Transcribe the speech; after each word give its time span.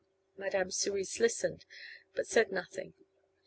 Madame 0.35 0.71
Cerise 0.71 1.19
listened, 1.19 1.63
but 2.15 2.25
said 2.25 2.51
nothing. 2.51 2.95